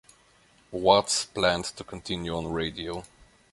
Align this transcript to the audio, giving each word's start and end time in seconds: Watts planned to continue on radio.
Watts 0.71 1.25
planned 1.25 1.65
to 1.65 1.83
continue 1.83 2.35
on 2.35 2.47
radio. 2.51 3.03